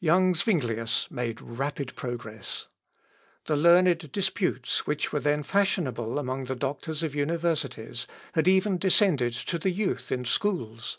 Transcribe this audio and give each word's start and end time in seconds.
Young 0.00 0.34
Zuinglius 0.34 1.08
made 1.12 1.40
rapid 1.40 1.94
progress. 1.94 2.66
The 3.44 3.54
learned 3.54 4.10
disputes 4.10 4.84
which 4.84 5.12
were 5.12 5.20
then 5.20 5.44
fashionable 5.44 6.18
among 6.18 6.46
the 6.46 6.56
doctors 6.56 7.04
of 7.04 7.14
universities 7.14 8.08
had 8.32 8.48
even 8.48 8.78
descended 8.78 9.34
to 9.34 9.58
the 9.60 9.70
youth 9.70 10.10
in 10.10 10.24
schools. 10.24 10.98